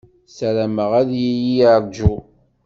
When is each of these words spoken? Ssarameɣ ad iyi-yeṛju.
Ssarameɣ 0.29 0.91
ad 1.01 1.09
iyi-yeṛju. 1.13 2.13